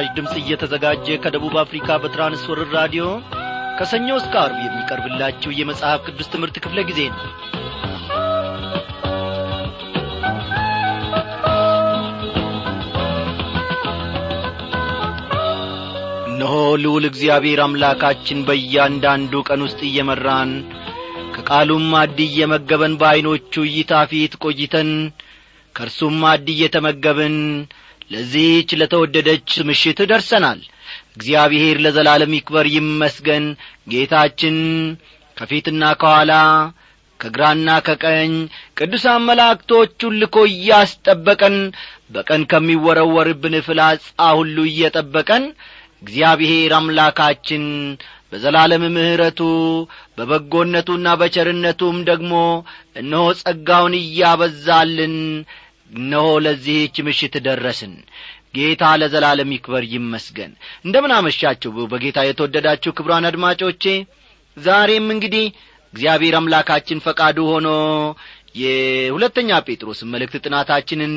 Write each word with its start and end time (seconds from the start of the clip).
በምስራች 0.00 0.16
ድምፅ 0.16 0.34
እየተዘጋጀ 0.40 1.06
ከደቡብ 1.22 1.54
አፍሪካ 1.62 1.88
በትራንስወርር 2.02 2.68
ራዲዮ 2.76 3.04
ከሰኞ 3.78 4.06
እስከ 4.20 4.34
አርብ 4.42 4.58
የሚቀርብላችሁ 4.62 5.50
የመጽሐፍ 5.52 6.00
ቅዱስ 6.06 6.28
ትምህርት 6.32 6.56
ክፍለ 6.64 6.78
ጊዜ 6.88 7.00
ነው። 7.10 7.20
እነሆ 16.30 16.54
ልዑል 16.84 17.06
እግዚአብሔር 17.10 17.62
አምላካችን 17.66 18.40
በእያንዳንዱ 18.48 19.42
ቀን 19.48 19.62
ውስጥ 19.66 19.80
እየመራን 19.88 20.52
ከቃሉም 21.36 21.84
ማድ 21.92 22.18
እየመገበን 22.26 22.96
በዐይኖቹ 23.02 23.52
እይታ 23.68 24.00
ፊት 24.12 24.36
ቆይተን 24.44 24.92
ከእርሱም 25.74 26.16
ማድ 26.24 26.48
እየተመገብን 26.54 27.36
ለዚህች 28.10 28.70
ለተወደደች 28.80 29.50
ምሽት 29.68 29.98
ደርሰናል። 30.10 30.60
እግዚአብሔር 31.14 31.76
ለዘላለም 31.84 32.32
ይክበር 32.36 32.66
ይመስገን። 32.74 33.44
ጌታችን 33.92 34.56
ከፊትና 35.36 35.82
ከኋላ 36.00 36.32
ከግራና 37.20 37.70
ከቀኝ 37.86 38.32
ቅዱሳን 38.78 39.24
መላእክቶቹን 39.28 40.14
ልኮ 40.20 40.36
እያስጠበቀን 40.50 41.56
በቀን 42.14 42.42
ከሚወረወርብን 42.50 43.54
ፍላጻ 43.66 44.04
ሁሉ 44.38 44.56
እየጠበቀን 44.70 45.44
እግዚአብሔር 46.02 46.72
አምላካችን 46.78 47.64
በዘላለም 48.32 48.84
ምሕረቱ 48.94 49.40
በበጎነቱና 50.18 51.06
በቸርነቱም 51.20 51.96
ደግሞ 52.10 52.32
እነሆ 52.96 53.24
ጸጋውን 53.40 53.94
እያበዛልን 54.00 55.16
እነሆ 55.90 56.26
ለዚህች 56.44 56.96
ምሽት 57.06 57.34
ደረስን። 57.46 57.94
ጌታ 58.56 58.84
ለዘላለም 59.00 59.50
ይክበር 59.54 59.84
ይመስገን። 59.92 60.52
እንደምን 60.84 61.12
አመሻችሁ 61.16 61.84
በጌታ 61.92 62.18
የተወደዳችሁ 62.26 62.92
ክብሯን 62.98 63.28
አድማጮቼ። 63.30 63.84
ዛሬም 64.56 65.06
እንግዲህ 65.14 65.44
እግዚአብሔር 65.94 66.34
አምላካችን 66.38 67.04
ፈቃዱ 67.04 67.38
ሆኖ 67.50 67.68
የሁለተኛ 68.60 69.50
ጴጥሮስ 69.66 70.00
መልእክት 70.12 70.36
ጥናታችንን 70.44 71.12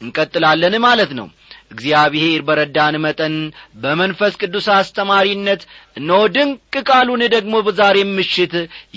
እንቀጥላለን 0.00 0.74
ማለት 0.84 1.10
ነው። 1.18 1.26
እግዚአብሔር 1.70 2.40
በረዳን 2.48 2.94
መጠን 3.04 3.34
በመንፈስ 3.82 4.34
ቅዱስ 4.40 4.66
አስተማሪነት 4.76 5.62
እነሆ 5.96 6.20
ድንቅ 6.34 6.74
ቃሉን 6.88 7.22
ደግሞ 7.34 7.54
በዛሬም 7.66 8.10
ምሽት 8.18 8.54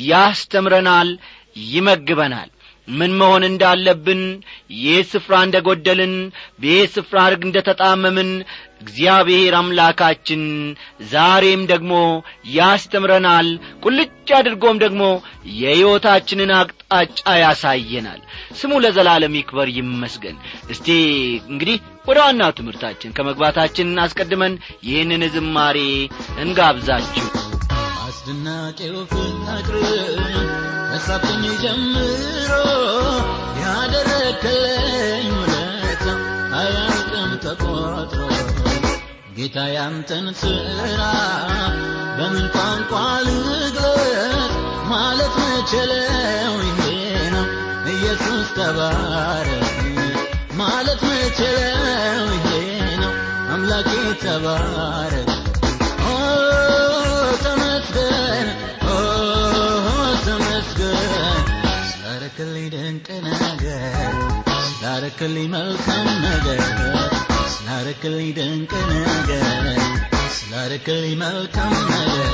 ያስተምረናል 0.10 1.10
ይመግበናል 1.70 2.50
ምን 2.88 3.12
መሆን 3.20 3.44
እንዳለብን 3.48 4.22
የት 4.82 5.08
ስፍራ 5.12 5.36
እንደ 5.46 5.58
ጐደልን 5.66 6.14
በየት 6.62 6.92
ስፍራ 6.96 7.18
ሕርግ 7.26 7.44
እንደ 7.48 7.58
ተጣመምን 7.68 8.30
እግዚአብሔር 8.82 9.54
አምላካችን 9.60 10.42
ዛሬም 11.12 11.62
ደግሞ 11.72 11.94
ያስተምረናል 12.56 13.48
ቁልጭ 13.84 14.10
አድርጎም 14.40 14.82
ደግሞ 14.84 15.04
የሕይወታችንን 15.60 16.52
አቅጣጫ 16.58 17.24
ያሳየናል። 17.42 18.22
ስሙ 18.60 18.82
ለዘላለም 18.84 19.38
ይክበር 19.40 19.70
ይመስገን። 19.78 20.38
እስቲ 20.72 20.88
እንግዲህ 21.50 21.78
ወደ 22.08 22.18
ዋናው 22.26 22.54
ትምህርታችን 22.58 23.16
ከመግባታችን 23.18 24.00
አስቀድመን 24.04 24.56
ይህንን 24.90 25.26
ዝማሬ 25.36 25.80
እንጋብዛችሁ። 26.44 27.28
አስደናቂው 28.06 28.98
ፍቅር 29.12 29.76
ከሳብኝ 30.98 31.42
ጀምሮ 31.62 32.52
ያደረከለኝ 33.62 35.26
ውለታ 35.38 36.06
አያልቅም 36.60 37.32
ተቆጥሮ። 37.44 38.22
ጌታ 39.38 39.66
ያንተን 39.74 40.28
ሥራ 40.42 41.02
በምን 42.18 42.48
ቋንቋ 42.56 42.94
ልግለጽ 43.26 44.54
ማለት 44.92 45.36
መችለው 45.42 46.56
ይሄ 46.70 46.88
ነው? 47.36 47.46
ኢየሱስ 47.94 48.48
ተባረክ። 48.58 49.76
ማለት 50.54 51.04
መችለው 51.10 52.26
ይሄ 52.38 52.50
ነው? 53.04 53.14
አምላኬ 53.54 53.92
ተባረክ 54.24 55.25
ድንቅ 62.74 63.08
ነገር 63.26 64.14
ስላረክልኝ 64.70 65.48
መልካም 65.54 66.08
ነገር 66.26 66.62
ስላረክልኝ 67.56 68.30
ድንቅ 68.38 68.72
ነገር 68.92 69.68
ስላረክልኝ 70.38 71.14
መልካም 71.22 71.74
ነገር 71.92 72.32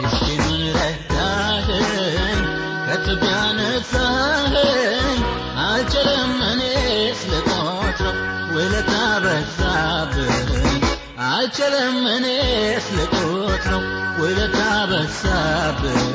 ምስኪኑን 0.00 0.62
ረዳኸኝ 0.76 2.40
ከትቢያ 2.86 3.36
ነሳኸኝ 3.58 5.20
አልችልም 5.66 6.32
እኔስ 6.50 7.22
ልቆጥረው 7.32 8.16
ውለታ 8.56 8.92
በዛብኝ 9.24 10.82
አልችልም 11.28 11.98
እኔስ 12.16 12.86
ልቆጥረው 12.98 13.82
ውለታ 14.20 14.60
በዛብኝ 14.90 16.07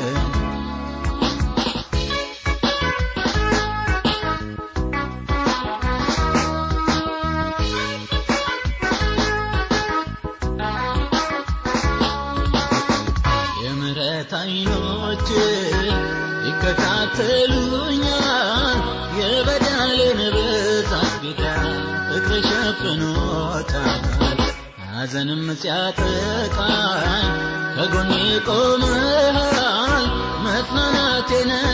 ሐዘንም 25.03 25.47
ሲያጠቃኝ 25.61 27.31
ከጎኔ 27.75 28.11
ቆመሃል። 28.45 30.05
መጽናናቴ 30.45 31.29
ነህ 31.49 31.65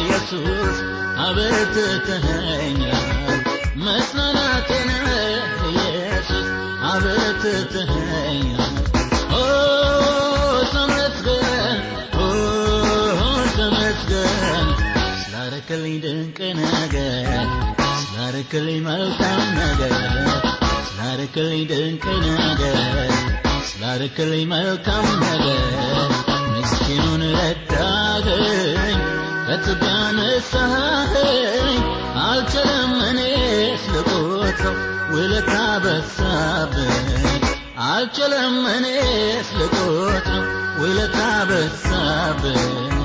ኢየሱስ 0.00 0.76
አበርትተኸኛል። 1.24 3.06
መጽናናቴ 3.86 4.70
ነህ 4.90 5.08
ኢየሱስ 5.70 6.46
አበርትተኸኛል። 6.90 8.76
ኦ 9.34 9.42
ተመስገን 10.74 11.80
ኦ 12.20 12.28
ተመስገን። 13.56 14.68
ስላረክልኝ 15.22 15.96
ድንቅ 16.04 16.38
ነገር 16.62 17.48
ስላረክልኝ 18.04 18.78
መልካም 18.86 19.42
ነገር 19.60 19.98
ስላረክልኝ 20.88 21.62
ድንቅ 21.70 22.04
ነገር 22.38 23.10
ስላረክልኝ 23.70 24.44
መልካም 24.52 25.06
ነገር 25.22 25.60
ምስኪኑን 26.52 27.22
ረዳኸኝ 27.36 28.98
ከትቢያ 29.46 29.96
ነሳኸኝ 30.18 31.78
አልችልም 32.24 32.92
እኔስ 33.10 33.84
ልቆጥረው 33.94 34.76
ውለታ 35.14 35.52
በዛብኝ 35.84 37.06
አልችልም 37.88 38.56
እኔስ 38.76 39.50
ልቆጥረው 39.60 40.44
ውለታ 40.80 41.18
በዛብኝ 41.50 42.97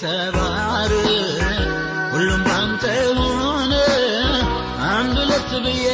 ተባረክ 0.00 1.06
ሁሉም 2.12 2.42
ባንተ 2.44 2.84
ሆነ። 3.18 3.72
አንድ 4.88 5.16
ሁለት 5.20 5.50
ብዬ 5.64 5.86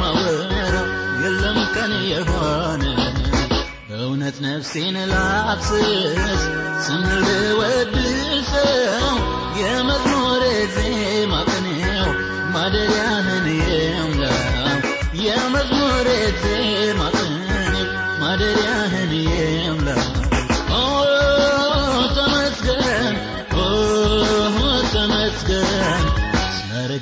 ማወራው 0.00 0.86
የለም 1.22 1.58
ቀን 1.74 1.92
የሆነ። 2.10 2.84
በእውነት 3.88 4.36
ነፍሴን 4.46 4.96
ላፍስስ 5.12 6.42
ስም 6.86 7.04
ልወድሰው 7.26 9.16
የመዝሙር 9.60 10.44
ዜማ 10.76 11.34
ቅኔው 11.50 12.08
ማደሪያህን 12.54 13.46
የምላው 13.62 14.78
የመዝሙር 15.24 16.08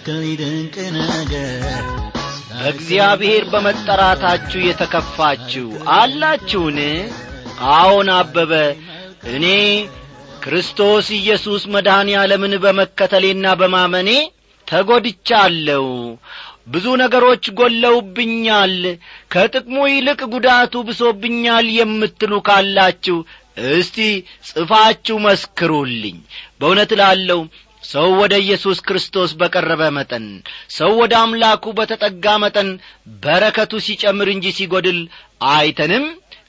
ድንቅ 0.05 0.75
ነገር። 0.99 1.85
በእግዚአብሔር 2.53 3.43
በመጠራታችሁ 3.53 4.61
የተከፋችሁ 4.65 5.69
አላችሁን? 5.97 6.79
አዎን 7.73 8.09
አበበ 8.17 8.53
እኔ 9.33 9.47
ክርስቶስ 10.45 11.07
ኢየሱስ 11.19 11.63
መድኃኔ 11.75 12.11
ዓለምን 12.21 12.55
በመከተሌና 12.65 13.47
በማመኔ 13.61 14.11
ተጐድቻለሁ 14.69 15.85
ብዙ 16.67 16.87
ነገሮች 17.03 17.45
ጐለውብኛል 17.59 18.75
ከጥቅሙ 19.33 19.77
ይልቅ 19.91 20.21
ጉዳቱ 20.35 20.83
ብሶብኛል 20.89 21.67
የምትሉ 21.79 22.33
ካላችሁ 22.49 23.17
እስቲ 23.73 23.97
ጽፋችሁ 24.49 25.17
መስክሩልኝ። 25.25 26.19
በእውነት 26.61 26.93
ላለው 27.01 27.41
ሰው 27.84 28.08
ወደ 28.20 28.34
ኢየሱስ 28.43 28.79
ክርስቶስ 28.87 29.31
በቀረበ 29.40 29.82
መጠን 29.96 30.26
ሰው 30.76 30.93
ወደ 31.00 31.14
አምላኩ 31.20 31.64
በተጠጋ 31.79 32.34
መጠን 32.43 32.69
በረከቱ 33.23 33.81
ሲጨምር 33.87 34.29
እንጂ 34.34 34.46
ሲጐድል 34.58 35.00
አይተንም። 35.52 36.05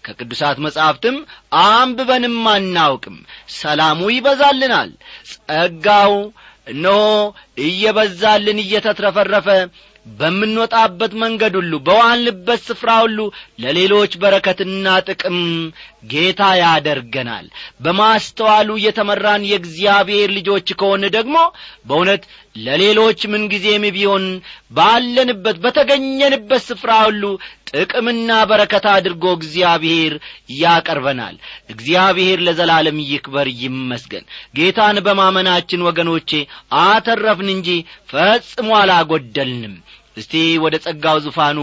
ከቅዱሳት 0.06 0.58
መጻሕፍትም 0.64 1.18
አንብበንም 1.62 2.38
አናውቅም። 2.54 3.18
ሰላሙ 3.56 4.00
ይበዛልናል። 4.14 4.90
ጸጋው 5.32 6.14
እነሆ 6.68 7.00
እየበዛልን 7.66 8.60
እየተትረፈረፈ 8.64 9.48
በምንወጣበት 10.06 11.14
መንገድ 11.22 11.54
ሁሉ 11.60 11.74
በዋልንበት 11.86 12.62
ስፍራ 12.68 12.90
ሁሉ 13.04 13.20
ለሌሎች 13.64 14.14
በረከትና 14.22 14.96
ጥቅም 15.08 15.38
ጌታ 16.06 16.42
ያደርገናል። 16.60 17.46
በማስተዋሉ 17.84 18.70
የተመራን 18.86 19.44
የእግዚአብሔር 19.50 20.30
ልጆች 20.38 20.68
ከሆን 20.80 21.04
ደግሞ 21.16 21.38
በእውነት 21.86 22.24
ለሌሎች 22.56 23.22
ምንጊዜም 23.32 23.84
ቢሆን 23.96 24.26
ባለንበት 24.72 25.58
በተገኘንበት 25.64 26.62
ስፍራ 26.68 26.92
ሁሉ 27.06 27.24
ጥቅምና 27.72 28.32
በረከት 28.50 28.86
አድርጎ 28.92 29.26
እግዚአብሔር 29.38 30.14
ያቀርበናል። 30.58 31.36
እግዚአብሔር 31.70 32.40
ለዘላለም 32.48 32.98
ይክበር 33.06 33.48
ይመስገን። 33.62 34.26
ጌታን 34.58 35.00
በማመናችን 35.08 35.86
ወገኖቼ 35.88 36.32
አተረፍን 36.84 37.50
እንጂ 37.56 37.70
ፈጽሞ 38.10 38.70
አላጐደልንም 38.82 39.76
እስቲ 40.18 40.34
ወደ 40.64 40.76
ጸጋው 40.86 41.18
ዙፋኑ 41.26 41.60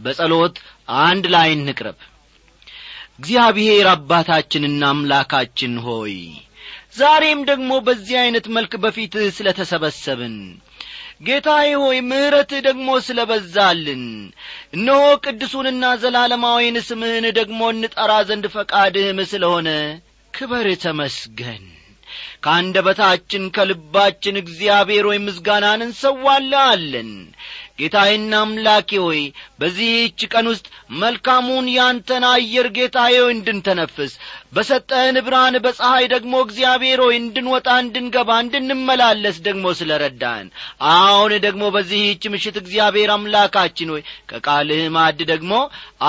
በጸሎት 0.00 0.56
አንድ 1.04 1.24
ላይ 1.34 1.48
እንቅረብ። 1.56 1.96
እግዚአብሔር 3.18 3.86
አባታችንና 3.92 4.82
አምላካችን 4.92 5.72
ሆይ 5.86 6.14
ዛሬም 6.94 7.40
ደግሞ 7.48 7.70
በዚህ 7.86 8.16
ዐይነት 8.20 8.46
መልክ 8.56 8.72
በፊትህ 8.82 9.26
ስለ 9.36 9.48
ተሰበሰብን 9.58 10.36
ጌታዬ 11.26 11.70
ሆይ 11.82 11.98
ምሕረትህ 12.08 12.60
ደግሞ 12.66 12.88
ስለ 13.06 13.20
በዛልን 13.30 14.04
እነሆ 14.76 15.00
ቅዱሱንና 15.24 15.84
ዘላለማዊን 16.02 16.76
ስምህን 16.88 17.26
ደግሞ 17.38 17.60
እንጠራ 17.72 18.12
ዘንድ 18.28 18.46
ፈቃድህም 18.54 19.20
ስለሆነ 19.32 19.68
ክበር 20.34 20.68
ተመስገን። 20.84 21.64
ከአንደበታችን 22.44 23.44
ከልባችን 23.56 24.36
እግዚአብሔር 24.42 25.06
ሆይ 25.08 25.18
ምስጋናን 25.24 25.80
እንሰዋልሃለን 25.86 27.10
ጌታዬና 27.78 28.34
አምላኬ 28.42 28.90
ሆይ 29.02 29.20
በዚህች 29.60 30.20
ቀን 30.32 30.46
ውስጥ 30.50 30.64
መልካሙን 31.02 31.66
ያንተን 31.74 32.24
አየር 32.30 32.66
ጌታዬ 32.76 33.14
ሆይ 33.22 33.32
እንድንተነፍስ 33.34 34.12
በሰጠህን 34.54 35.16
ብርሃን 35.26 35.56
በፀሐይ 35.64 36.06
ደግሞ 36.14 36.34
እግዚአብሔር 36.44 37.00
ሆይ 37.04 37.14
እንድንወጣ 37.18 37.68
እንድንገባ 37.82 38.30
እንድንመላለስ 38.44 39.36
ደግሞ 39.46 39.74
ስለ 39.80 40.00
ረዳን 40.02 40.46
አሁን 40.92 41.34
ደግሞ 41.46 41.64
በዚህች 41.76 42.24
ምሽት 42.34 42.58
እግዚአብሔር 42.62 43.12
አምላካችን 43.16 43.92
ሆይ 43.94 44.02
ከቃልህ 44.30 44.82
ማዕድ 44.96 45.22
ደግሞ 45.32 45.52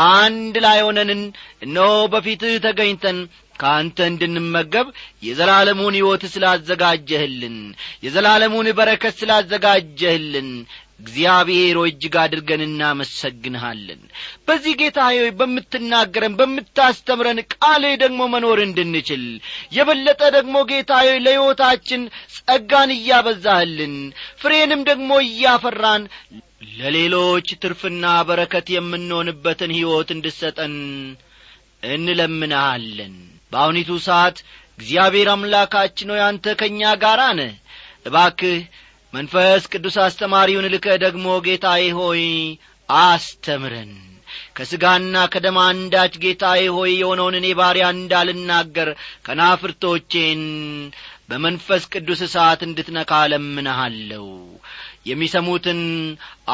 አንድ 0.08 0.58
ላይ 0.66 0.82
ሆነንን። 0.88 1.24
እነሆ 1.66 1.94
በፊትህ 2.14 2.58
ተገኝተን 2.66 3.20
ከአንተ 3.60 3.98
እንድንመገብ 4.10 4.88
የዘላለሙን 5.24 5.96
ሕይወት 5.98 6.24
ስላዘጋጀህልን 6.34 7.58
የዘላለሙን 8.06 8.68
በረከት 8.78 9.16
ስላዘጋጀህልን 9.22 10.52
እግዚአብሔር 11.00 11.76
ሆይ 11.80 11.90
እጅግ 11.92 12.16
አድርገን 12.22 12.62
እናመሰግንሃለን። 12.66 14.02
በዚህ 14.48 14.74
ጌታ 14.80 15.00
ሆይ 15.10 15.30
በምትናገረን 15.40 16.34
በምታስተምረን 16.40 17.40
ቃልህ 17.54 17.94
ደግሞ 18.04 18.22
መኖር 18.34 18.60
እንድንችል 18.66 19.24
የበለጠ 19.78 20.22
ደግሞ 20.38 20.56
ጌታ 20.72 20.92
ሆይ 21.02 21.20
ለሕይወታችን 21.26 22.02
ጸጋን 22.38 22.92
እያበዛህልን 22.98 23.96
ፍሬንም 24.42 24.84
ደግሞ 24.90 25.12
እያፈራን 25.26 26.06
ለሌሎች 26.80 27.48
ትርፍና 27.62 28.06
በረከት 28.28 28.68
የምንሆንበትን 28.74 29.74
ሕይወት 29.78 30.10
እንድሰጠን 30.16 30.76
እንለምንሃለን። 31.94 33.14
በአሁኒቱ 33.52 33.92
ሰዓት 34.08 34.38
እግዚአብሔር 34.80 35.30
አምላካችን 35.34 36.12
ሆይ 36.14 36.22
አንተ 36.26 36.54
ከእኛ 36.60 36.82
ጋር 37.02 37.22
ነህ። 37.40 37.54
እባክህ 38.06 38.60
መንፈስ 39.14 39.64
ቅዱስ 39.74 39.96
አስተማሪውን 40.04 40.70
ልከህ 40.74 40.98
ደግሞ 41.04 41.28
ጌታዬ 41.46 41.84
ሆይ 42.00 42.24
አስተምረን። 42.90 43.94
ከሥጋና 44.58 45.16
ከደም 45.34 45.58
አንዳች 45.62 46.14
ጌታዬ 46.24 46.64
ሆይ 46.76 46.92
የሆነውን 46.98 47.36
እኔ 47.40 47.48
ባሪያ 47.60 47.86
እንዳልናገር 47.96 48.90
ከናፍርቶቼን 49.26 50.42
በመንፈስ 51.30 51.84
ቅዱስ 51.94 52.22
እሳት 52.28 52.62
እንድትነካ 52.68 53.12
ለምንሃለሁ 53.32 54.26
የሚሰሙትን 55.06 55.82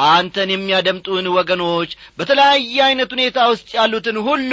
አንተን 0.07 0.50
የሚያደምጡን 0.53 1.27
ወገኖች 1.38 1.92
በተለያየ 2.19 2.75
ዐይነት 2.88 3.12
ሁኔታ 3.15 3.47
ውስጥ 3.53 3.69
ያሉትን 3.77 4.19
ሁሉ 4.27 4.51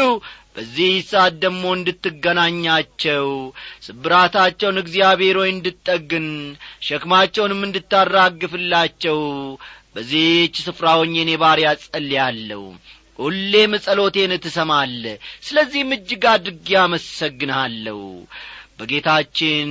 በዚህ 0.56 0.94
ሰዓት 1.11 1.35
ደግሞ 1.44 1.62
እንድትገናኛቸው 1.77 3.29
ስብራታቸውን 3.87 4.81
እግዚአብሔር 4.83 5.37
ሆይ 5.41 5.50
እንድጠግን 5.55 6.27
ሸክማቸውንም 6.89 7.61
እንድታራግፍላቸው 7.69 9.21
በዚህች 9.95 10.56
ስፍራ 10.67 10.88
ሆኜ 10.99 11.15
እኔ 11.25 11.33
ባሪያ 11.43 11.71
ጸልያለሁ 11.85 12.62
ሁሌም 13.19 13.73
ጸሎቴን 13.85 14.33
ትሰማለ 14.45 15.03
ስለዚህም 15.47 15.91
እጅግ 15.97 16.23
አድርጌ 16.31 16.69
አመሰግንሃለሁ 16.83 17.99
በጌታችን 18.79 19.71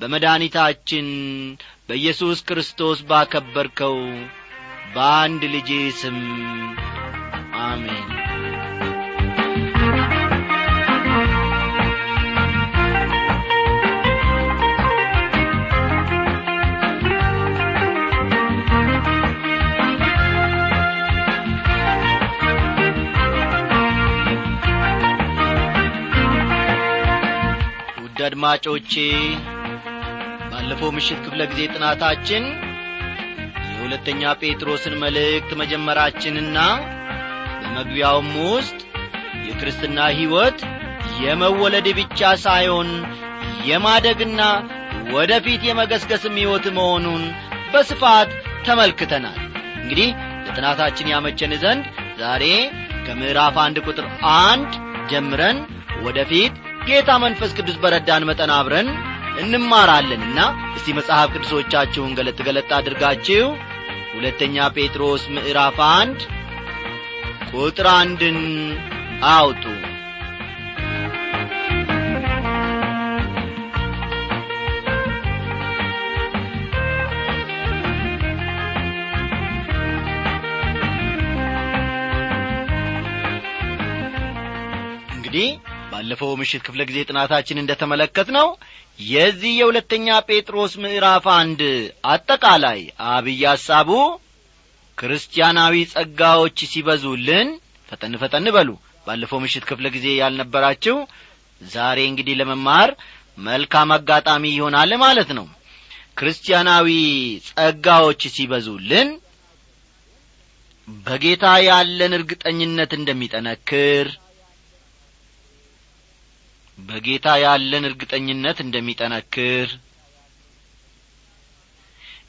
በመድኒታችን 0.00 1.08
በኢየሱስ 1.88 2.40
ክርስቶስ 2.42 3.00
ባከበርከው 3.02 3.96
በአንድ 4.94 5.42
ልጅ 5.54 5.70
ስም 6.00 6.18
አሜን 7.62 8.11
አድማጮቼ 28.24 28.92
ባለፈው 30.50 30.90
ምሽት 30.96 31.18
ክፍለ 31.24 31.42
ጊዜ 31.50 31.60
ጥናታችን 31.74 32.44
የሁለተኛ 33.68 34.32
ጴጥሮስን 34.42 34.94
መልእክት 35.02 35.50
መጀመራችንና 35.60 36.58
በመግቢያውም 37.62 38.28
ውስጥ 38.46 38.78
የክርስትና 39.46 39.98
ሕይወት 40.18 40.58
የመወለድ 41.22 41.88
ብቻ 42.00 42.20
ሳይሆን 42.44 42.90
የማደግና 43.68 44.42
ወደ 45.14 45.32
ፊት 45.44 45.62
የመገስገስም 45.68 46.36
ሕይወት 46.40 46.66
መሆኑን 46.76 47.22
በስፋት 47.72 48.30
ተመልክተናል። 48.66 49.38
እንግዲህ 49.82 50.08
ለጥናታችን 50.44 51.10
ያመቸን 51.12 51.52
ዘንድ 51.62 51.84
ዛሬ 52.20 52.44
ከምዕራፍ 53.06 53.56
አንድ 53.62 53.76
ቁጥር 53.86 54.06
አንድ 54.40 54.72
ጀምረን 55.10 55.58
ወደ 56.04 56.18
ፊት 56.30 56.54
ጌታ 56.86 57.10
መንፈስ 57.24 57.50
ቅዱስ 57.58 57.76
በረዳን 57.82 58.26
መጠን 58.28 58.50
አብረን 58.56 58.88
እንማራለንና 59.42 60.38
እስቲ 60.76 60.94
መጽሐፍ 60.98 61.28
ቅዱሶቻችሁን 61.34 62.16
ገለጥ 62.18 62.38
ገለጥ 62.48 62.70
አድርጋችሁ 62.78 63.44
ሁለተኛ 64.14 64.66
ጴጥሮስ 64.76 65.22
ምዕራፍ 65.34 65.78
አንድ 65.90 66.20
ቁጥር 67.52 67.86
አንድን 67.94 68.38
አውጡ። 69.32 69.64
እንግዲህ 85.14 85.48
ባለፈው 86.02 86.30
ምሽት 86.38 86.62
ክፍለ 86.66 86.80
ጊዜ 86.88 86.98
ጥናታችን 87.08 87.58
እንደ 87.60 87.72
ተመለከት 87.80 88.28
ነው 88.36 88.46
የዚህ 89.08 89.52
የሁለተኛ 89.58 90.06
ጴጥሮስ 90.28 90.72
ምዕራፍ 90.82 91.26
አንድ 91.34 91.60
አጠቃላይ 92.12 92.80
አብይ 93.10 93.42
ሐሳቡ 93.50 93.90
ክርስቲያናዊ 94.98 95.74
ጸጋዎች 95.92 96.58
ሲበዙልን 96.72 97.48
ፈጠን 97.88 98.16
ፈጠን 98.22 98.48
በሉ። 98.56 98.70
ባለፈው 99.06 99.40
ምሽት 99.44 99.66
ክፍለ 99.68 99.86
ጊዜ 99.96 100.08
ያልነበራችሁ 100.18 100.96
ዛሬ 101.60 101.98
እንግዲህ 102.08 102.36
ለመማር 102.40 102.92
መልካም 103.38 103.94
አጋጣሚ 103.96 104.44
ይሆናል 104.56 104.92
ማለት 105.04 105.30
ነው። 105.38 105.46
ክርስቲያናዊ 106.18 106.88
ጸጋዎች 107.48 108.24
ሲበዙልን 108.34 109.10
በጌታ 111.06 111.46
ያለን 111.68 112.14
እርግጠኝነት 112.18 112.92
እንደሚጠነክር 112.98 114.08
በጌታ 116.78 117.26
ያለን 117.42 117.84
እርግጠኝነት 117.88 118.58
እንደሚጠነክር 118.64 119.68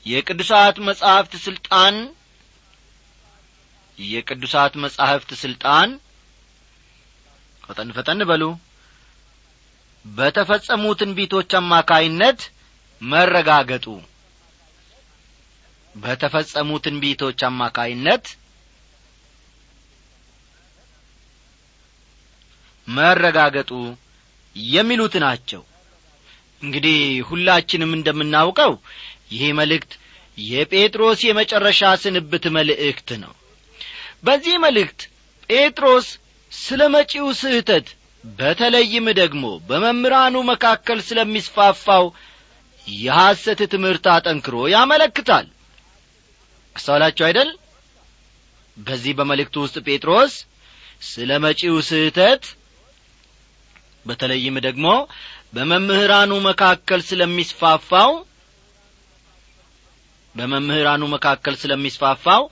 የቅዱሳት 0.05 0.77
መጻሕፍት 0.87 1.33
ስልጣን 1.45 1.95
የቅዱሳት 3.99 4.73
መጻሕፍት 4.83 5.29
ስልጣን 5.43 5.89
ፈጠን 7.63 7.89
ፈጠን 7.97 8.21
በሉ። 8.29 8.43
በተፈጸሙ 10.05 10.85
ትንቢቶች 11.01 11.51
አማካይነት 11.59 12.39
መረጋገጡ 13.01 13.85
በተፈጸሙ 15.95 16.69
ትንቢቶች 16.85 17.39
አማካይነት 17.49 18.25
መረጋገጡ 22.87 23.71
የሚሉት 24.55 25.15
ናቸው። 25.23 25.61
እንግዲህ 26.61 26.97
ሁላችንም 27.29 27.91
እንደምናውቀው 27.97 28.73
ይሄ 29.33 29.43
መልእክት 29.59 29.91
የጴጥሮስ 30.37 31.19
የመጨረሻ 31.25 31.81
ስንብት 32.03 32.45
መልእክት 32.57 33.09
ነው። 33.23 33.33
በዚህ 34.23 34.55
መልእክት 34.65 35.01
ጴጥሮስ 35.49 36.07
ስለ 36.51 36.81
መጪው 36.93 37.27
ስህተት 37.39 37.87
በተለይም 38.23 39.07
ደግሞ 39.19 39.45
በመምህራኑ 39.67 40.35
መካከል 40.51 40.99
ስለሚስፋፋው 41.07 42.05
የሐሰት 42.87 43.59
ትምህርት 43.73 44.05
አጠንክሮ 44.13 44.55
ያመለክታል። 44.73 45.45
አስተዋላችሁ 46.75 47.23
አይደል? 47.27 47.49
በዚህ 48.77 49.13
በመልእክቱ 49.17 49.55
ውስጥ 49.65 49.77
ጴጥሮስ 49.87 50.33
ስለ 51.05 51.31
መጪው 51.45 51.75
ስህተት 51.89 52.43
በተለይም 54.05 54.55
ደግሞ 54.65 54.87
በመምህራኑ 55.55 56.31
መካከል 56.47 57.01
ስለሚስፋፋው 57.09 58.11
በመምህራኑ 60.35 61.03
መካከል 61.13 61.55
ስለሚስፋፋው 61.61 62.43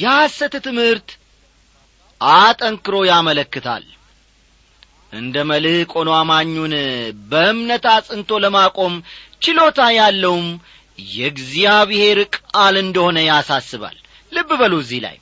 የሐሰት 0.00 0.54
ትምህርት 0.66 1.08
አጠንክሮ 2.20 2.96
ያመለክታል። 3.10 3.84
እንደ 5.12 5.36
መልሕቅ 5.50 5.90
ሆኖ 5.98 6.10
አማኙን 6.18 6.74
በእምነት 7.30 7.84
አጽንቶ 7.92 8.40
ለማቆም 8.44 8.94
ችሎታ 9.42 9.80
ያለውም 9.96 10.46
የእግዚአብሔር 10.98 12.18
ቃል 12.36 12.74
እንደሆነ 12.82 13.18
ያሳስባል። 13.28 13.96
ልብ 14.32 14.50
በሉ 14.60 14.74
እዚህ 14.84 15.00
ላይ። 15.06 15.16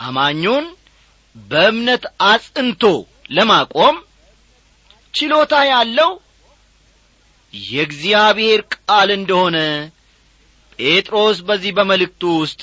አማኙን 0.00 0.66
በእምነት 1.36 2.04
አጽንቶ 2.26 2.82
ለማቆም 3.32 3.96
ችሎታ 5.14 5.54
ያለው 5.70 6.10
የእግዚአብሔር 7.54 8.60
ቃል 8.74 9.08
እንደሆነ 9.16 9.56
ጴጥሮስ 10.78 11.38
በዚህ 11.48 11.72
በመልእክቱ 11.78 12.22
ውስጥ 12.38 12.62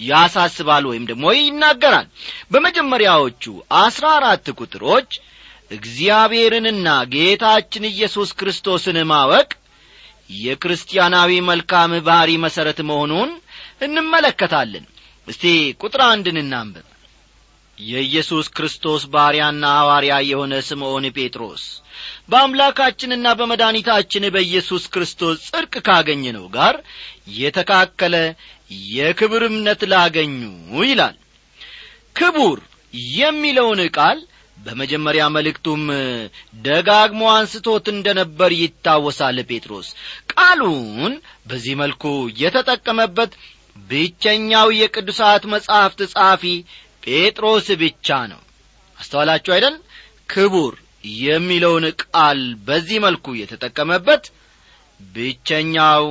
ያሳስባል 0.00 0.84
ወይም 0.90 1.04
ደግሞ 1.10 1.24
ይናገራል። 1.36 2.06
በመጀመሪያዎቹ 2.52 3.42
አስራ 3.80 4.06
አራት 4.18 4.46
ቁጥሮች 4.58 5.10
እግዚአብሔርንና 5.70 6.86
ጌታችን 7.14 7.84
ኢየሱስ 7.90 8.30
ክርስቶስን 8.38 8.98
ማወቅ 9.10 9.48
የክርስቲያናዊ 10.40 11.30
መልካም 11.48 11.92
ባሕሪ 12.06 12.32
መሠረት 12.44 12.78
መሆኑን 12.90 13.30
እንመለከታለን። 13.80 14.84
እስቲ 15.28 15.44
ቁጥር 15.80 16.02
አንድን 16.08 16.36
እናንብብ 16.42 16.86
የኢየሱስ 17.78 18.46
ክርስቶስ 18.56 19.02
ባሪያና 19.12 19.64
ሐዋርያ 19.78 20.14
የሆነ 20.26 20.54
ስምዖን 20.68 21.06
ጴጥሮስ 21.16 21.64
በአምላካችንና 22.30 23.26
በመድኃኒታችን 23.38 24.24
በኢየሱስ 24.34 24.84
ክርስቶስ 24.94 25.38
ጽድቅ 25.48 25.74
ካገኘነው 25.88 26.46
ጋር 26.54 26.76
የተካከለ 27.38 28.14
የክብር 28.92 29.42
እምነት 29.48 29.82
ላገኙ 29.92 30.36
ይላል። 30.84 31.16
ክቡር 32.16 32.58
የሚለውን 33.14 33.80
ቃል 33.96 34.18
በመጀመሪያ 34.56 35.24
መልእክቱም 35.34 35.82
ደጋግሞ 36.66 37.22
አንስቶት 37.32 37.86
እንደ 37.92 38.08
ነበር 38.20 38.50
ይታወሳል 38.60 39.38
ጴጥሮስ። 39.48 39.88
ቃሉን 40.32 41.14
በዚህ 41.48 41.74
መልኩ 41.82 42.04
የተጠቀመበት 42.42 43.32
ብቸኛው 43.86 44.68
የቅዱሳት 44.78 45.44
መጻሕፍት 45.52 46.00
ጸሐፊ 46.12 46.44
ጴጥሮስ 47.04 47.66
ብቻ 47.82 48.08
ነው። 48.32 48.40
አስተዋላችሁ 48.98 49.52
አይደል? 49.56 49.76
ክቡር 50.28 50.72
የሚለውን 51.22 51.84
ቃል 52.04 52.38
በዚህ 52.66 52.98
መልኩ 53.04 53.26
የተጠቀመበት 53.40 54.24
ብቸኛው 55.00 56.04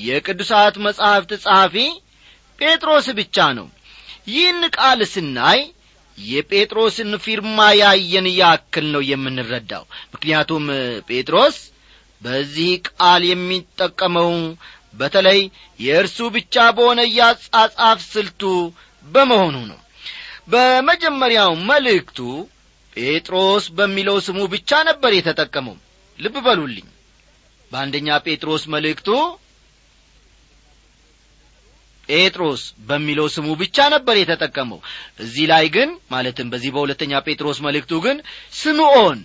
የቅዱሳት 0.00 0.74
መጻሕፍት 0.84 1.30
ጸሐፊ 1.44 1.76
ጴጥሮስ 2.58 3.06
ብቻ 3.18 3.36
ነው። 3.58 3.66
ይህን 4.28 4.62
ቃል 4.76 5.00
ስናይ 5.12 5.60
የጴጥሮስን 6.18 7.12
ፊርማ 7.24 7.58
ያየን 7.80 8.26
ያክል 8.40 8.86
ነው 8.94 9.02
የምንረዳው። 9.10 9.84
ምክንያቱም 10.14 10.64
ጴጥሮስ 11.08 11.58
በዚህ 12.22 12.70
ቃል 12.90 13.22
የሚጠቀመው 13.28 14.32
በተለይ 14.94 15.40
የእርሱ 15.80 16.18
ብቻ 16.34 16.64
በሆነ 16.76 17.00
የአጻጻፍ 17.10 18.00
ስልቱ 18.12 18.42
በመሆኑ 19.06 19.56
ነው 19.70 19.78
በመጀመሪያው 20.50 21.52
መልእክቱ 21.70 22.18
ጴጥሮስ 22.92 23.64
በሚለው 23.78 24.16
ስሙ 24.26 24.40
ብቻ 24.54 24.80
ነበር 24.88 25.12
የተጠቀመው። 25.16 25.76
ልብ 26.18 26.36
በሉልኝ። 26.46 26.86
በአንደኛ 27.72 28.08
ጴጥሮስ 28.24 28.62
መልእክቱ 28.74 29.08
ጴጥሮስ 32.08 32.62
በሚለው 32.88 33.26
ስሙ 33.34 33.48
ብቻ 33.60 33.78
ነበር 33.94 34.16
የተጠቀመው። 34.18 34.80
እዚህ 35.20 35.44
ላይ 35.52 35.66
ግን 35.76 35.90
ማለትም 36.14 36.48
በዚህ 36.52 36.70
በሁለተኛ 36.76 37.12
ጴጥሮስ 37.26 37.58
መልእክቱ 37.66 37.92
ግን 38.06 38.16
ስምዖን 38.60 39.20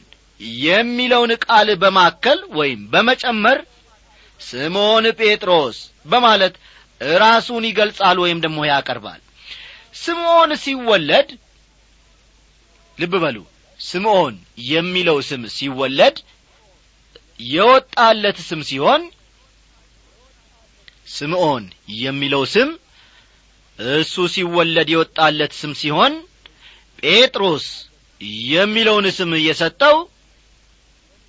የሚለውን 0.65 1.31
ቃል 1.45 1.69
በማከል 1.83 2.39
ወይም 2.59 2.81
በመጨመር 2.93 3.59
ስምዖን 4.39 5.05
ጴጥሮስ 5.19 5.77
በማለት 6.05 6.55
ራሱን 7.21 7.63
ይገልጻል 7.69 8.17
ወይም 8.23 8.39
ደግሞ 8.45 8.59
ያቀርባል 8.69 9.21
ስምዖን 9.95 10.51
ሲወለድ 10.63 11.29
ልብ 12.97 13.13
በሉ 13.23 13.37
ስምዖን 13.79 14.35
የሚለው 14.69 15.17
ስም 15.29 15.43
ሲወለድ 15.55 16.17
የወጣለት 17.53 18.37
ስም 18.47 18.61
ሲሆን 18.69 19.01
ስምዖን 21.15 21.63
የሚለው 22.01 22.43
ስም 22.53 22.69
እሱ 23.79 24.25
ሲወለድ 24.35 24.89
የወጣለት 24.93 25.53
ስም 25.61 25.73
ሲሆን 25.81 26.13
ጴጥሮስ 27.03 27.65
የሚለውን 28.49 29.07
ስም 29.17 29.31
የሰጠው 29.47 29.95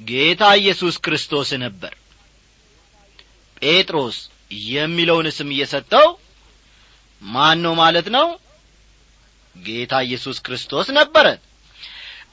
ጌታ 0.01 0.43
ኢየሱስ 0.61 0.95
ክርስቶስ 1.05 1.51
ነበር። 1.65 1.93
ጴጥሮስ 3.63 4.17
የሚለውን 4.71 5.29
ስም 5.37 5.51
የሰጠው 5.61 6.07
ማን 7.23 7.59
ነው 7.65 7.75
ማለት 7.83 8.09
ነው 8.17 8.27
ጌታ 9.65 9.95
ኢየሱስ 10.07 10.37
ክርስቶስ 10.41 10.87
ነበረ 10.99 11.27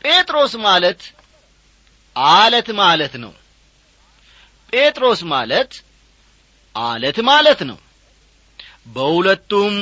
ጴጥሮስ 0.03 0.53
ማለት 0.65 1.01
አለት 2.15 2.69
ማለት 2.79 3.13
ነው። 3.23 3.33
ጴጥሮስ 4.73 5.21
ማለት 5.33 5.71
አለት 6.75 7.17
ማለት 7.29 7.61
ነው። 7.69 7.77
በሁለቱም 8.87 9.75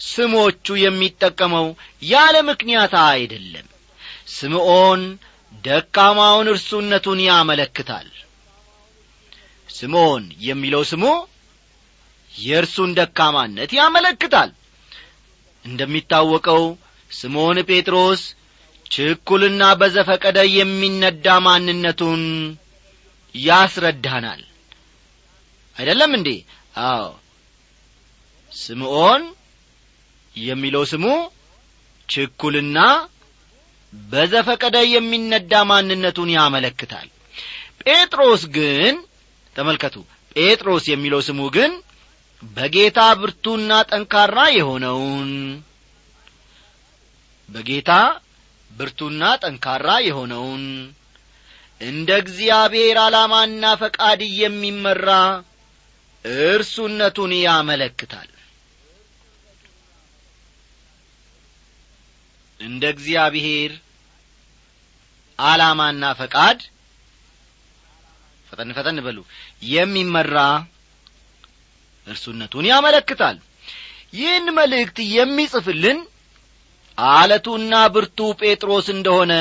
ስሞቹ 0.00 0.66
የሚጠቀመው 0.78 1.66
ያለ 2.04 2.36
ምክንያት 2.42 2.94
አይደለም። 3.06 3.66
ስምዖን 4.28 5.02
ደካማውን 5.64 6.48
እርሱነቱን 6.52 7.20
ያመለክታል። 7.26 8.08
ስምዖን 9.68 10.24
የሚለው 10.40 10.82
ስሙ 10.90 11.04
የእርሱን 12.34 12.90
ደካማነት 12.98 13.70
ያመለክታል 13.72 14.50
እንደሚታወቀው 15.66 16.62
ስምዖን 17.10 17.58
ጴጥሮስ 17.68 18.22
ችኩልና 18.90 19.62
በዘፈቀደ 19.80 20.38
የሚነዳ 20.56 21.26
ማንነቱን 21.46 22.22
ያስረዳናል። 23.34 24.42
አይደለም 25.76 26.12
እንዴ? 26.18 26.28
አዎ። 26.84 27.08
ስምዖን 28.52 29.22
የሚለው 30.34 30.84
ስሙ 30.92 31.04
ችኩልና 32.08 32.78
በዘፈቀደ 33.92 34.76
የሚነዳ 34.94 35.52
ማንነቱን 35.70 36.30
ያመለክታል። 36.36 37.08
ጴጥሮስ 37.82 38.42
ግን 38.56 38.94
ተመልከቱ 39.56 39.96
ጴጥሮስ 40.36 40.84
የሚለው 40.92 41.20
ስሙ 41.28 41.40
ግን 41.56 41.72
በጌታ 42.42 43.00
ብርቱና 43.20 43.72
ጠንካራ 43.90 44.38
የሆነውን 44.56 45.30
በጌታ 47.48 47.90
ብርቱና 48.70 49.22
ጠንካራ 49.42 49.88
የሆነውን 50.06 50.64
እንደ 51.80 52.10
እግዚአብሔር 52.22 52.96
ዓላማና 53.04 53.64
ፈቃድ 53.82 54.20
የሚመራ 54.38 55.08
እርሱነቱን 56.24 57.32
ያመለክታል። 57.40 58.30
እንደ 62.60 62.84
እግዚአብሔር 62.94 63.72
ዓላማና 65.38 66.04
ፈቃድ 66.20 66.60
ፈጠን 68.48 68.70
ፈጠን 68.76 68.98
በሉ 69.06 69.18
የሚመራ 69.70 70.36
እርሱነቱን 72.06 72.66
ያመለክታል። 72.70 73.36
ይህን 74.14 74.46
መልእክት 74.58 74.98
የሚጽፍልን 75.14 75.98
አለቱና 76.98 77.74
ብርቱ 77.94 78.18
ጴጥሮስ 78.40 78.86
እንደሆነ 78.94 79.32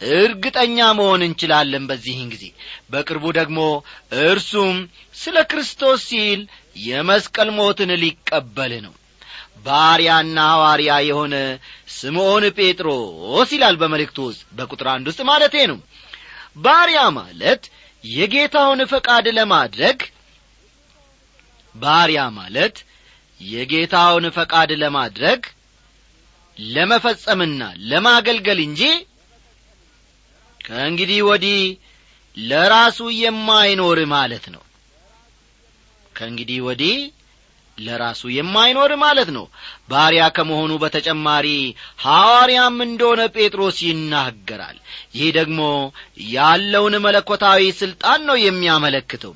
እርግጠኛ 0.00 0.78
መሆን 0.98 1.22
እንችላለን 1.26 1.84
በዚህን 1.90 2.28
ጊዜ። 2.32 2.44
በቅርቡ 2.92 3.24
ደግሞ 3.38 3.58
እርሱም 4.24 4.76
ስለ 5.14 5.36
ክርስቶስ 5.50 6.00
ሲል 6.08 6.40
የመስቀል 6.84 7.50
ሞትን 7.58 7.90
ሊቀበል 8.02 8.72
ነው። 8.86 8.94
ባሪያና 9.66 10.38
ሐዋርያ 10.52 10.92
የሆነ 11.08 11.34
ስምዖን 11.94 12.44
ጴጥሮስ 12.56 13.50
ይላል 13.56 13.76
በመልእክቱ 13.82 14.18
ውስጥ 14.28 14.42
በቁጥር 14.56 14.88
አንድ 14.94 15.06
ውስጥ 15.10 15.22
ማለቴ 15.30 15.54
ነው። 15.70 15.78
ባሪያ 16.58 17.00
ማለት 17.18 17.62
የጌታውን 18.04 18.80
ፈቃድ 18.90 19.26
ለማድረግ 19.38 20.00
ባሪያ 21.74 22.22
ማለት 22.36 22.76
የጌታውን 23.40 24.26
ፈቃድ 24.36 24.70
ለማድረግ 24.82 25.40
ለመፈጸምና 26.56 27.62
ለማገልገል 27.90 28.60
እንጂ 28.66 28.82
ከእንግዲህ 30.60 31.20
ወዲህ 31.28 31.62
ለራሱ 32.36 32.98
የማይኖር 33.16 33.98
ማለት 34.14 34.46
ነው። 34.54 34.62
ከእንግዲህ 36.16 36.58
ወዲህ 36.66 36.96
ለራሱ 37.78 38.22
የማይኖር 38.32 38.92
ማለት 39.02 39.30
ነው። 39.36 39.46
ባሪያ 39.88 40.24
ከመሆኑ 40.36 40.72
በተጨማሪ 40.82 41.46
ሐዋርያም 41.98 42.76
እንደሆነ 42.86 43.22
ጴጥሮስ 43.36 43.78
ይናገራል። 43.86 44.76
ይህ 45.14 45.30
ደግሞ 45.38 45.60
ያለውን 46.34 46.96
መለኮታዊ 47.06 47.62
ሥልጣን 47.80 48.20
ነው 48.28 48.38
የሚያመለክተው 48.42 49.34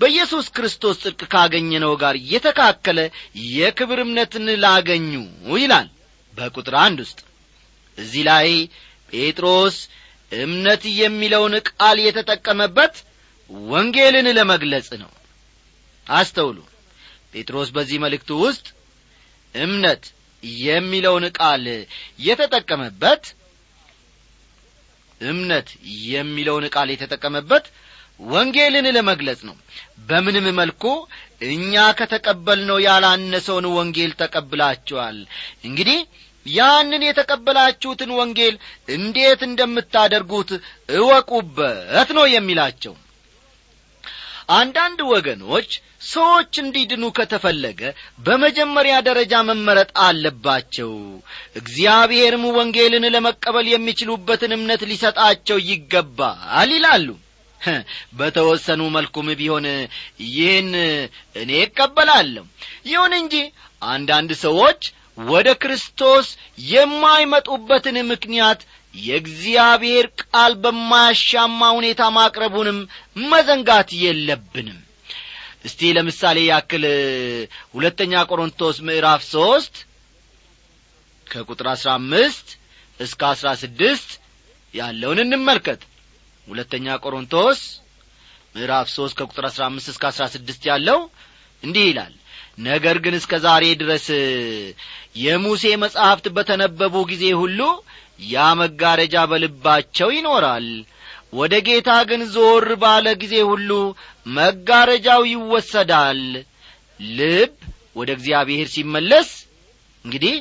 በኢየሱስ 0.00 0.46
ክርስቶስ 0.56 0.96
ጽድቅ 1.02 1.20
ካገኘነው 1.32 1.92
ጋር 2.02 2.16
የተካከለ 2.32 2.98
የክብር 3.54 4.00
እምነትን 4.04 4.46
ላገኙ 4.64 5.10
ይላል። 5.56 5.88
በቁጥር 6.34 6.74
አንድ 6.84 6.98
ውስጥ 7.04 7.20
እዚህ 7.98 8.22
ላይ 8.28 8.48
ጴጥሮስ 9.12 9.76
እምነት 10.32 10.82
የሚለውን 11.00 11.54
ቃል 11.70 11.98
የተጠቀመበት 12.06 12.94
ወንጌልን 13.70 14.28
ለመግለጽ 14.38 14.88
ነው። 15.02 15.10
አስተውሉ። 16.06 16.58
ጴጥሮስ 17.32 17.68
በዚህ 17.76 17.98
መልእክቱ 18.04 18.30
ውስጥ 18.44 18.66
እምነት 19.54 20.02
የሚለውን 20.64 21.24
ቃል 21.38 21.64
የተጠቀመበት 22.26 23.22
እምነት 25.20 25.68
የሚለውን 26.08 26.64
ቃል 26.74 26.88
የተጠቀመበት 26.94 27.64
ወንጌልን 28.20 28.86
ለመግለጽ 28.96 29.40
ነው። 29.48 29.56
በምንም 30.08 30.46
መልኩ 30.58 30.84
እኛ 31.48 31.72
ከተቀበልነው 31.98 32.78
ያላነሰውን 32.86 33.66
ወንጌል 33.76 34.12
ተቀብላችኋል። 34.20 35.18
እንግዲህ 35.64 35.98
ያንን 36.46 37.02
የተቀበላችሁትን 37.06 38.10
ወንጌል 38.18 38.54
እንዴት 38.88 39.40
እንደምታደርጉት 39.48 40.50
እወቁበት 40.98 42.10
ነው 42.18 42.26
የሚላቸው። 42.34 42.94
አንዳንድ 44.56 44.98
ወገኖች 45.10 45.70
ሰዎች 46.08 46.52
እንዲድኑ 46.62 47.04
ከተፈለገ 47.16 47.80
በመጀመሪያ 48.18 48.96
ደረጃ 49.08 49.34
መመረጥ 49.48 49.90
አለባቸው። 50.04 50.92
እግዚአብሔርም 51.60 52.44
ወንጌልን 52.58 53.06
ለመቀበል 53.14 53.68
የሚችሉበትን 53.70 54.54
እምነት 54.58 54.82
ሊሰጣቸው 54.90 55.58
ይገባል 55.70 56.70
ይላሉ 56.76 57.08
በተወሰኑ 58.18 58.82
መልኩም 58.96 59.28
ቢሆን 59.40 59.66
ይህን 60.28 60.70
እኔ 61.36 61.50
እቀበላለሁ። 61.62 62.44
ይሁን 62.86 63.12
እንጂ 63.20 63.34
አንዳንድ 63.82 64.30
ሰዎች 64.44 64.80
ወደ 65.18 65.48
ክርስቶስ 65.62 66.26
የማይመጡበትን 66.68 67.96
ምክንያት 68.10 68.60
የእግዚአብሔር 68.94 70.06
ቃል 70.22 70.52
በማያሻማ 70.62 71.60
ሁኔታ 71.78 72.02
ማቅረቡንም 72.16 72.78
መዘንጋት 73.26 73.88
የለብንም። 74.02 74.78
እስቲ 75.66 75.90
ለምሳሌ 75.96 76.38
ያክል 76.46 76.84
ሁለተኛ 77.74 78.22
ቆሮንቶስ 78.30 78.76
ምዕራፍ 78.86 79.22
ሦስት 79.32 79.74
ከቁጥር 81.26 81.66
አሥራ 81.72 81.90
አምስት 81.98 82.48
እስከ 83.00 83.20
አሥራ 83.30 83.48
ስድስት 83.62 84.10
ያለውን 84.74 85.18
እንመልከት 85.24 85.80
ሁለተኛ 86.46 86.86
ቆሮንቶስ 87.04 87.60
ምዕራፍ 88.54 88.88
ሦስት 88.94 89.14
ከቁጥር 89.18 89.44
አሥራ 89.48 89.62
አምስት 89.70 89.88
እስከ 89.92 90.04
አሥራ 90.10 90.24
ስድስት 90.34 90.62
ያለው 90.70 91.00
እንዲህ 91.62 91.84
ይላል። 91.88 92.12
ነገር 92.66 92.96
ግን 93.04 93.14
እስከ 93.18 93.32
ዛሬ 93.44 93.64
ድረስ 93.80 94.06
የሙሴ 95.22 95.64
መጻሕፍት 95.82 96.26
በተነበቡ 96.36 96.94
ጊዜ 97.10 97.24
ሁሉ 97.40 97.60
ያ 98.26 98.44
መጋረጃ 98.60 99.16
በልባቸው 99.30 100.08
ይኖራል። 100.16 100.68
ወደ 101.32 101.54
ጌታ 101.66 101.90
ግን 102.08 102.20
ዞር 102.34 102.66
ባለ 102.82 103.06
ጊዜ 103.22 103.34
ሁሉ 103.50 103.70
መጋረጃው 104.36 105.22
ይወሰዳል። 105.32 106.22
ልብ 107.16 107.52
ወደ 107.96 108.10
እግዚአብሔር 108.16 108.68
ሲመለስ 108.74 109.28
እንግዲህ 110.04 110.36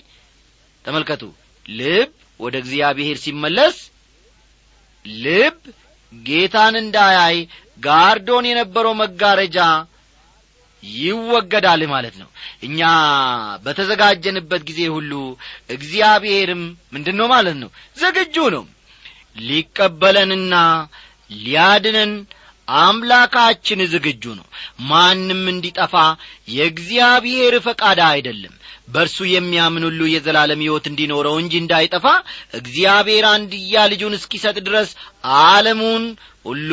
ተመልከቱ። 0.85 1.23
ልብ 1.65 2.09
ወደ 2.39 2.55
እግዚአብሔር 2.63 3.17
ሲመለስ 3.23 3.75
ልብ 5.05 5.57
ጌታን 6.23 6.75
እንዳያይ 6.81 7.37
ጋርዶን 7.79 8.45
የነበረው 8.49 8.93
መጋረጃ 9.01 9.57
ይወገዳል 10.83 11.81
ማለት 11.91 12.15
ነው። 12.21 12.29
እኛ 12.63 12.79
በተዘጋጀንበት 13.63 14.61
ጊዜ 14.69 14.81
ሁሉ 14.95 15.11
እግዚአብሔርም 15.69 16.61
ምንድን 16.93 17.17
ነው 17.19 17.27
ማለት 17.27 17.57
ነው? 17.61 17.69
ዝግጁ 17.97 18.35
ነው። 18.55 18.63
ሊቀበለንና 19.45 20.55
ሊያድነን 21.39 22.11
አምላካችን 22.67 23.79
ዝግጁ 23.93 24.23
ነው። 24.39 24.45
ማንም 24.89 25.41
እንዲጠፋ 25.51 25.93
የእግዚአብሔር 26.49 27.55
ፈቃድ 27.65 27.99
አይደለም 28.11 28.53
በእርሱ 28.87 29.17
የሚያምን 29.29 29.85
ሁሉ 29.87 30.01
የዘላለም 30.09 30.61
ሕይወት 30.63 30.85
እንዲኖረው 30.89 31.35
እንጂ 31.41 31.53
እንዳይጠፋ 31.61 32.05
እግዚአብሔር 32.59 33.25
አንድያ 33.31 33.85
ልጁን 33.91 34.17
እስኪሰጥ 34.17 34.57
ድረስ 34.67 34.89
ዓለሙን 35.45 36.03
ሁሉ 36.45 36.71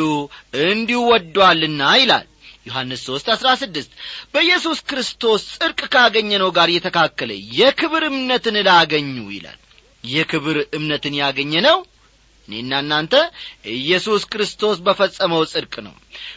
እንዲሁ 0.67 1.01
ወዷልና 1.11 1.83
ይላል። 2.01 2.27
ዮሐንስ 2.67 3.01
ሦስት 3.09 3.29
አሥራ 3.35 3.49
ስድስት 3.61 3.93
በኢየሱስ 4.33 4.81
ክርስቶስ 4.89 5.45
ጽድቅ 5.55 5.81
ካገኘነው 5.95 6.51
ጋር 6.57 6.69
የተካከለ 6.75 7.31
የክብር 7.59 8.05
እምነትን 8.11 8.57
ላገኙ 8.69 9.17
ይላል። 9.33 9.59
የክብር 10.05 10.59
እምነትን 10.79 11.17
ያገኘ 11.21 11.55
ነው 11.67 11.79
እኔና 12.49 12.73
እናንተ 12.83 13.15
ኢየሱስ 13.75 14.23
ክርስቶስ 14.33 14.77
በፈጸመው 14.87 15.43
ጽድቅ 15.51 15.75
ነው። 15.87 15.95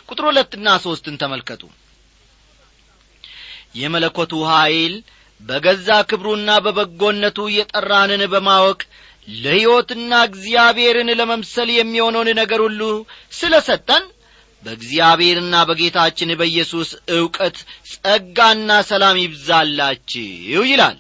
ቁጥር 0.10 0.26
ሁለትና 0.28 0.76
ሦስትን 0.84 1.16
ተመልከቱ። 1.22 1.64
የመለኮቱ 3.76 4.34
ኀይል 4.50 4.94
በገዛ 5.42 5.88
ክብሩና 6.10 6.50
በበጎነቱ 6.66 7.40
የጠራንን 7.56 8.22
በማወቅ 8.34 8.80
ለሕይወትና 9.38 10.12
እግዚአብሔርን 10.28 11.10
ለመምሰል 11.20 11.70
የሚሆነውን 11.74 12.30
ነገር 12.40 12.60
ሁሉ 12.66 12.82
ስለ 13.40 13.54
ሰጠን 13.68 14.04
በእግዚአብሔርና 14.64 15.56
በጌታችን 15.70 16.30
በኢየሱስ 16.40 16.90
ዕውቀት 17.16 17.58
ጸጋና 17.94 18.70
ሰላም 18.90 19.18
ይብዛላችሁ 19.24 20.62
ይላል። 20.70 20.98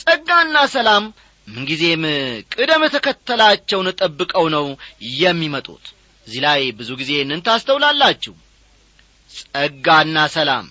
ጸጋና 0.00 0.56
ሰላም 0.74 1.04
ምንጊዜም 1.48 2.04
ቅደም 2.54 2.82
ተከተላቸውን 2.94 3.88
ጠብቀው 4.00 4.44
ነው 4.56 4.66
የሚመጡት። 5.18 5.84
እዚህ 6.26 6.40
ላይ 6.46 6.60
ብዙ 6.78 6.90
ጊዜ 7.00 7.10
ይህንን 7.16 7.42
ታስተውላላችሁ። 7.46 8.34
ጸጋና 9.30 10.18
ሰላም 10.36 10.66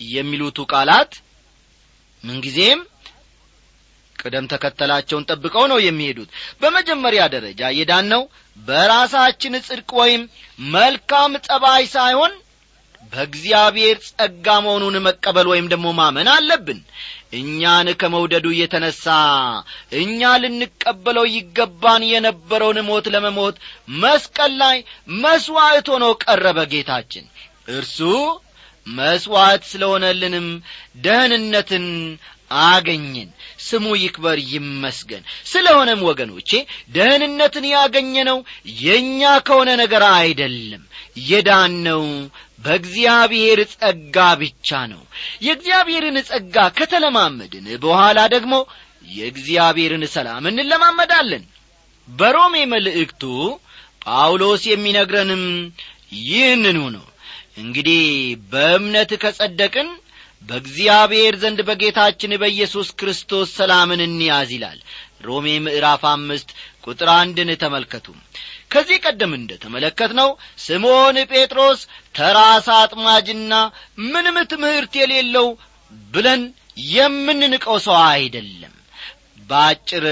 የሚሉቱ 0.00 0.58
ቃላት 0.72 1.12
ምንጊዜም 2.24 2.80
ቅደም 4.16 4.46
ተከተላቸውን 4.52 5.26
ጠብቀው 5.30 5.64
ነው 5.72 5.78
የሚሄዱት። 5.82 6.30
በመጀመሪያ 6.62 7.22
ደረጃ 7.34 7.70
የዳነው 7.76 8.22
በራሳችን 8.58 9.54
ጽድቅ 9.66 9.90
ወይም 10.00 10.22
መልካም 10.70 11.32
ጠባይ 11.46 11.84
ሳይሆን 11.92 12.32
በእግዚአብሔር 13.12 13.96
ጸጋ 14.08 14.46
መሆኑን 14.64 14.96
መቀበል 15.04 15.46
ወይም 15.52 15.66
ደግሞ 15.72 15.88
ማመን 15.98 16.28
አለብን። 16.32 16.80
እኛን 17.38 17.88
ከመውደዱ 18.00 18.46
የተነሣ 18.56 19.04
እኛ 20.00 20.20
ልንቀበለው 20.42 21.26
ይገባን 21.34 22.02
የነበረውን 22.10 22.78
ሞት 22.88 23.06
ለመሞት 23.14 23.56
መስቀል 23.98 24.52
ላይ 24.62 24.76
መሥዋዕት 25.20 25.88
ሆኖ 25.94 26.06
ቀረበ 26.24 26.58
ጌታችን። 26.72 27.26
እርሱ 27.70 27.98
መሥዋዕት 28.96 29.62
ስለሆነልንም 29.70 30.46
ደህንነትን 31.04 31.86
አገኘን። 32.64 33.30
ስሙ 33.60 33.86
ይክበር 34.00 34.38
ይመስገን። 34.52 35.22
ስለሆነም 35.50 36.00
ወገኖቼ 36.08 36.50
ደህንነትን 36.94 37.64
ያገኘነው 37.72 38.38
የእኛ 38.82 39.22
ከሆነ 39.48 39.70
ነገር 39.82 40.04
አይደለም። 40.14 40.82
የዳነው 41.28 42.04
በእግዚአብሔር 42.64 43.60
ጸጋ 43.74 44.16
ብቻ 44.40 44.78
ነው። 44.92 45.02
የእግዚአብሔርን 45.44 46.18
ጸጋ 46.28 46.56
ከተለማመድን 46.78 47.66
በኋላ 47.84 48.18
ደግሞ 48.34 48.54
የእግዚአብሔርን 49.12 50.04
ሰላም 50.14 50.46
እንለማመዳለን። 50.50 51.44
በሮሜ 52.08 52.54
መልእክቱ 52.72 53.22
ጳውሎስ 54.06 54.62
የሚነግረንም 54.68 55.44
ይህንኑ 56.26 56.78
ነው 56.94 57.04
እንግዲህ 57.58 58.02
በእምነት 58.52 59.10
ከጸደቅን 59.22 59.88
በእግዚአብሔር 60.42 61.34
ዘንድ 61.42 61.60
በጌታችን 61.68 62.32
በኢየሱስ 62.42 62.88
ክርስቶስ 63.00 63.48
ሰላምን 63.58 64.00
እንያዝ 64.04 64.50
ይላል። 64.56 64.78
ሮሜ 65.24 65.46
ምዕራፍ 65.64 66.02
አምስት 66.10 66.48
ቁጥር 66.84 67.08
አንድን 67.16 67.50
ተመልከቱ። 67.62 68.06
ከዚህ 68.72 68.98
ቀደም 69.04 69.32
እንደ 69.38 69.52
ተመለከትነው 69.62 70.30
ስምዖን 70.64 71.16
ጴጥሮስ 71.30 71.80
ተራሳ 72.14 72.68
አጥማጅና 72.82 73.52
ምንም 74.08 74.36
ትምህርት 74.52 74.94
የሌለው 75.00 75.48
ብለን 76.10 76.42
የምንንቀው 76.90 77.76
ሰው 77.86 77.96
አይደለም። 78.08 78.74
በአጭር 79.50 80.04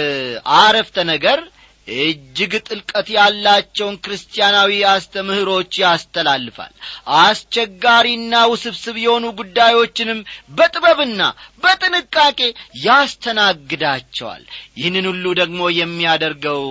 አረፍተ 0.59 0.97
ነገር 1.13 1.39
እጅግ 1.89 2.53
ጥልቀት 2.67 3.09
ያላቸውን 3.15 3.97
ክርስቲያናዊ 4.05 4.71
አስተምህሮች 4.93 5.73
ያስተላልፋል። 5.83 6.73
አስቸጋሪና 7.21 8.35
ውስብስብ 8.53 8.97
የሆኑ 9.03 9.27
ጉዳዮችንም 9.41 10.21
በጥበብና 10.57 11.21
በጥንቃቄ 11.63 12.41
ያስተናግዳቸዋል። 12.87 14.43
ይህንን 14.79 15.07
ሁሉ 15.11 15.35
ደግሞ 15.41 15.61
የሚያደርገው 15.79 16.65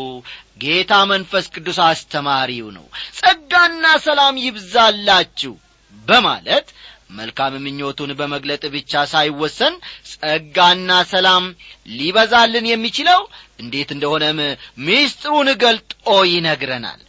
ጌታ 0.63 0.93
መንፈስ 1.11 1.45
ቅዱስ 1.55 1.79
አስተማሪው 1.85 2.67
ነው። 2.75 2.85
ጸጋና 3.19 3.85
ሰላም 4.05 4.35
ይብዛላችሁ 4.45 5.53
በማለት 6.05 6.67
መልካም 7.17 7.53
ምኞቱን 7.63 8.11
በመግለጥ 8.19 8.63
ብቻ 8.73 9.01
ሳይወሰን 9.11 9.73
ጸጋና 10.11 10.91
ሰላም 11.11 11.43
ሊበዛልን 11.89 12.65
የሚችለው 12.69 13.19
እንዴት 13.59 13.89
እንደሆነም 13.95 14.39
ምስጢሩን 14.85 15.49
ገልጦ 15.63 15.91
ይነግረናል። 16.29 17.01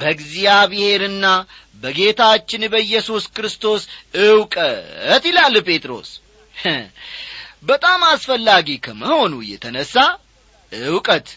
በእግዚአብሔርና 0.00 1.26
በጌታችን 1.82 2.62
በኢየሱስ 2.72 3.24
ክርስቶስ 3.36 3.82
ዕውቀት 4.24 5.24
ይላል 5.30 5.54
ጴጥሮስ። 5.68 6.10
በጣም 7.64 8.00
አስፈላጊ 8.08 8.68
ከመሆኑ 8.84 9.34
የተነሣ 9.48 9.94
ዕውቀት 10.72 11.28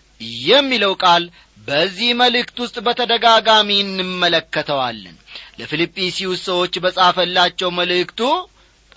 የሚለው 0.45 0.93
ቃል 1.03 1.23
በዚህ 1.67 2.09
መልእክት 2.19 2.57
ውስጥ 2.63 2.77
በተደጋጋሚ 2.85 3.69
እንመለከተዋለን። 3.83 5.15
ለፊልጵስዩስ 5.59 6.41
ሰዎች 6.49 6.73
በጻፈላቸው 6.83 7.69
መልእክቱ 7.79 8.19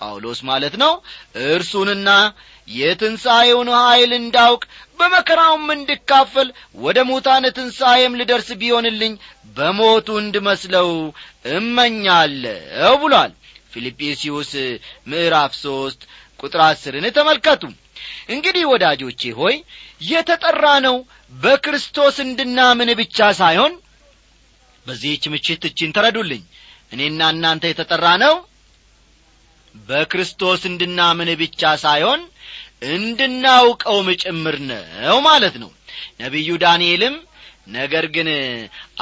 ጳውሎስ 0.01 0.39
ማለት 0.49 0.75
ነው 0.83 0.91
እርሱንና 1.49 2.09
የትንሣኤውን 2.69 3.69
ኀይል 3.77 4.11
እንዳውቅ 4.17 4.61
በመከራውም 4.99 5.67
እንድካፈል 5.75 6.47
ወደ 6.79 6.99
ሙታን 7.09 7.45
ትንሣኤም 7.57 8.17
ልደርስ 8.19 8.49
ቢሆንልኝ 8.61 9.13
በሞቱ 9.55 10.07
እንድመስለው 10.21 10.89
እመኛለሁ 11.57 12.93
ብሏል። 13.03 13.31
ፊልጵስዩስ 13.73 14.51
ምዕራፍ 15.09 15.53
ሦስት 15.61 16.01
ቁጥር 16.39 16.61
አስርን 16.67 17.05
ተመልከቱ። 17.17 17.63
እንግዲህ 18.33 18.63
ወዳጆቼ 18.71 19.21
ሆይ 19.39 19.55
የተጠራ 20.09 20.65
ነው 20.85 20.95
በክርስቶስ 21.35 22.17
እንድናምን 22.25 22.89
ብቻ 22.99 23.27
ሳይሆን 23.39 23.73
በዚህች 24.85 25.23
ምችት 25.33 25.63
እችን 25.69 25.93
ተረዱልኝ። 25.95 26.43
እኔና 26.91 27.21
እናንተ 27.33 27.63
የተጠራ 27.69 28.05
ነው 28.23 28.35
በክርስቶስ 29.75 30.61
እንድናምን 30.69 31.29
ብቻ 31.41 31.61
ሳይሆን 31.83 32.21
እንድናውቀውም 32.95 34.07
ጭምር 34.21 34.55
ነው 34.67 35.17
ማለት 35.27 35.55
ነው። 35.63 35.71
ነቢዩ 36.21 36.49
ዳንኤልም 36.63 37.15
ነገር 37.71 38.05
ግን 38.15 38.29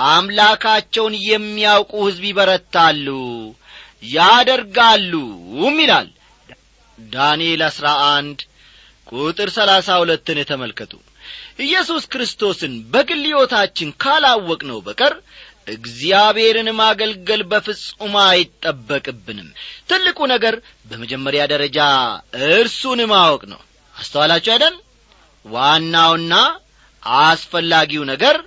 አምላካቸውን 0.07 1.13
የሚያውቁ 1.25 1.91
ሕዝብ 2.07 2.23
ይበረታሉ 2.29 3.07
ያደርጋሉም 4.17 5.75
ይላል። 5.83 6.07
ዳንኤል 6.97 7.61
አሥራ 7.67 7.87
አንድ 8.11 8.39
ቁጥር 9.13 9.49
ሰላሳ 9.57 9.97
ሁለትን 10.01 10.39
ተመልከቱ። 10.49 10.93
ኢየሱስ 11.59 12.03
ክርስቶስን 12.13 12.73
በግል 12.91 13.23
ካላወቅ 14.03 14.61
ነው 14.69 14.79
በቀር 14.85 15.13
እግዚአብሔርን 15.67 16.69
ማገልገል 16.77 17.41
በፍጹም 17.51 18.13
አይጠበቅብንም። 18.25 19.49
ትልቁ 19.89 20.19
ነገር 20.33 20.55
በመጀመሪያ 20.89 21.41
ደረጃ 21.53 21.79
እርሱን 22.49 23.01
ማወቅ 23.11 23.41
ነው። 23.53 23.61
አስተዋላችሁ 23.95 24.51
አይደል? 24.55 24.75
ዋናውና 25.45 26.33
አስፈላጊው 27.23 28.03
ነገር 28.11 28.37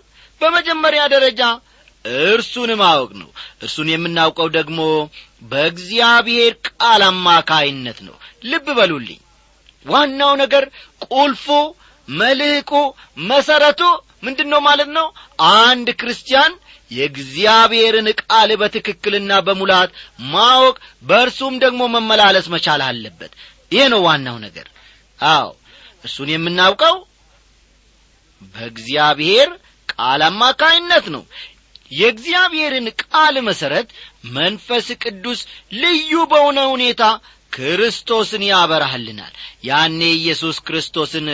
በመጀመሪያ 0.41 1.03
ደረጃ 1.15 1.43
እርሱን 2.27 2.71
ማወቅ 2.81 3.11
ነው። 3.21 3.31
እርሱን 3.63 3.89
የምናውቀው 3.91 4.49
ደግሞ 4.57 4.79
በእግዚአብሔር 5.51 6.53
ቃል 6.71 7.03
አማካይነት 7.09 7.99
ነው። 8.07 8.17
ልብ 8.45 8.67
በሉልኝ። 8.79 9.21
ዋናው 9.87 10.33
ነገር 10.43 10.65
ቁልፉ 11.11 11.47
መልህቁ 12.09 12.71
መሰረቱ 13.29 13.83
ምንድን 14.23 14.49
ነው 14.53 14.61
ማለት 14.61 14.91
ነው? 14.97 15.07
አንድ 15.61 15.89
ክርስቲያን 16.01 16.53
የእግዚአብሔርን 16.91 18.09
ቃል 18.23 18.51
በትክክልና 18.61 19.33
በሙላት 19.47 19.91
ማወቅ 20.33 20.77
በእርሱም 21.03 21.55
ደግሞ 21.65 21.83
መመላለስ 21.95 22.47
መቻል 22.55 22.83
አለበት። 22.87 23.33
ይህ 23.73 23.87
ነው 23.93 24.01
ዋናው 24.07 24.37
ነገር። 24.47 24.67
አዎ 25.21 25.49
እርሱን 26.05 26.29
የምናውቀው 26.33 26.97
በእግዚአብሔር 28.55 29.49
ቃል 29.89 30.21
አማካይነት 30.29 31.07
ነው። 31.15 31.23
የእግዚአብሔርን 31.91 32.87
ቃል 33.03 33.37
መሠረት 33.47 33.89
መንፈስ 34.35 34.87
ቅዱስ 35.03 35.41
ልዩ 35.75 36.13
በሆነ 36.33 36.59
ሁኔታ 36.73 37.03
ክርስቶስን 37.53 38.43
ያበራልናል 38.49 39.33
ያኔ 39.65 40.01
ኢየሱስ 40.17 40.57
ክርስቶስን 40.67 41.29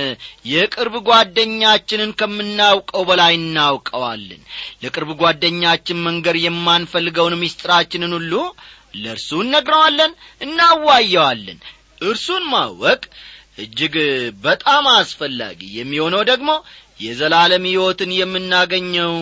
የቅርብ 0.46 0.94
ጓደኛችንን 1.08 2.10
ከምናውቀው 2.20 3.02
በላይ 3.08 3.34
እናውቀዋለን። 3.40 4.42
ለቅርብ 4.82 5.10
ጓደኛችን 5.22 6.02
መንገር 6.06 6.38
የማንፈልገውን 6.42 7.40
ምስጢራችንን 7.42 8.14
ሁሉ 8.18 8.32
ለእርሱ 8.96 9.30
እነግረዋለን 9.44 10.12
እናዋየዋለን። 10.40 11.58
እርሱን 12.02 12.44
ማወቅ 12.52 13.02
እጅግ 13.58 13.94
በጣም 14.42 14.84
አስፈላጊ 14.96 15.60
የሚሆነው 15.76 16.22
ደግሞ 16.30 16.50
የዘላለም 17.00 17.64
ሕይወትን 17.68 18.10
የምናገኘው 18.18 19.12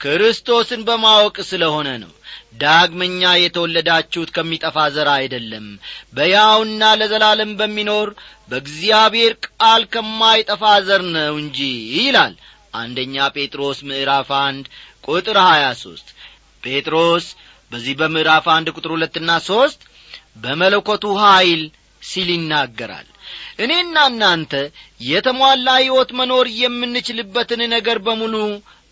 ክርስቶስን 0.00 0.82
በማወቅ 0.88 1.36
ስለሆነ 1.48 1.88
ነው። 2.02 2.12
ዳግመኛ 2.60 3.22
የተወለዳችሁት 3.38 4.30
ከሚጠፋ 4.36 4.76
ዘር 4.94 5.08
አይደለም። 5.14 5.66
በያውና 6.16 6.82
ለዘላለም 7.00 7.52
በሚኖር 7.60 8.08
በእግዚአብሔር 8.50 9.32
ቃል 9.46 9.82
ከማይጠፋ 9.92 10.72
ዘር 10.88 11.02
ነው 11.14 11.34
እንጂ 11.42 11.58
ይላል 11.96 12.34
አንደኛ 12.74 13.28
ጴጥሮስ 13.36 13.78
ምዕራፍ 13.88 14.28
አንድ 14.40 14.64
ቁጥር 15.08 15.38
ሀያ 15.44 15.66
ሦስት 15.82 16.08
ጴጥሮስ 16.62 17.26
በዚህ 17.72 17.94
በምዕራፍ 18.00 18.46
አንድ 18.54 18.68
ቁጥር 18.76 18.90
ሁለትና 18.94 19.30
ሦስት 19.48 19.80
በመለኮቱ 20.44 21.04
ኀይል 21.22 21.62
ሲል 22.02 22.28
ይናገራል። 22.34 23.08
እኔና 23.64 23.96
እናንተ 24.10 24.52
የተሟላ 25.04 25.68
ሕይወት 25.80 26.10
መኖር 26.20 26.46
የምንችልበትን 26.60 27.60
ነገር 27.74 27.98
በሙሉ 28.06 28.34